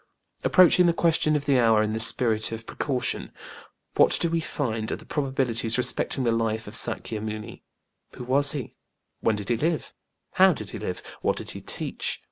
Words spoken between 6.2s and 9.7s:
the life of SÄkya Muni? Who was he? When did he